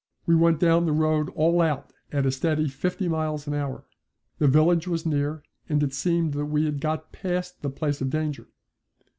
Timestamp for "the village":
4.39-4.87